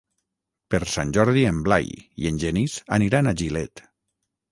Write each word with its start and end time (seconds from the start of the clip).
Per 0.73 0.79
Sant 0.93 1.11
Jordi 1.17 1.43
en 1.49 1.59
Blai 1.67 1.91
i 2.23 2.31
en 2.31 2.39
Genís 2.45 2.79
aniran 2.97 3.29
a 3.29 3.35
Gilet. 3.43 3.85